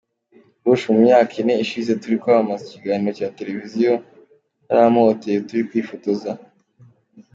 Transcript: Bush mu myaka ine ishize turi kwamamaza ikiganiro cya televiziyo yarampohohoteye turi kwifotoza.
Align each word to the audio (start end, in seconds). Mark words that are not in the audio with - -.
Bush 0.63 0.83
mu 0.91 0.97
myaka 1.05 1.33
ine 1.41 1.55
ishize 1.63 1.91
turi 2.01 2.15
kwamamaza 2.21 2.63
ikiganiro 2.67 3.11
cya 3.19 3.29
televiziyo 3.37 3.91
yarampohohoteye 4.67 5.37
turi 5.47 5.61
kwifotoza. 5.69 6.31